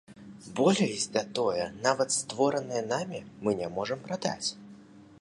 Болей 0.59 0.95
за 1.01 1.23
тое, 1.39 1.67
нават 1.85 2.17
створанае 2.17 2.83
намі 2.93 3.23
мы 3.45 3.51
не 3.61 3.71
можам 3.79 3.99
прадаць. 4.09 4.47